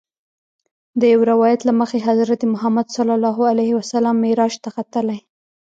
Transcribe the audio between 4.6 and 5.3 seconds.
ته ختلی.